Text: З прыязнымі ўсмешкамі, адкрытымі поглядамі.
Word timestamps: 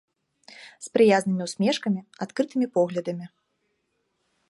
З 0.85 0.95
прыязнымі 0.97 1.43
ўсмешкамі, 1.49 2.01
адкрытымі 2.27 2.67
поглядамі. 2.79 3.25